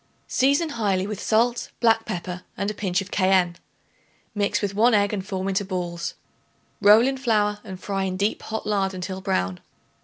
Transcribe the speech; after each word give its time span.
Season 0.27 0.69
highly 0.69 1.05
with 1.05 1.21
salt, 1.21 1.69
black 1.79 2.05
pepper 2.05 2.41
and 2.57 2.71
a 2.71 2.73
pinch 2.73 3.01
of 3.01 3.11
cayenne. 3.11 3.55
Mix 4.33 4.59
with 4.59 4.73
1 4.73 4.95
egg 4.95 5.13
and 5.13 5.23
form 5.23 5.47
into 5.47 5.63
balls; 5.63 6.15
roll 6.81 7.05
in 7.07 7.17
flour 7.19 7.59
and 7.63 7.79
fry 7.79 8.05
in 8.05 8.17
deep 8.17 8.41
hot 8.41 8.65
lard 8.65 8.95
until 8.95 9.21
brown. 9.21 9.59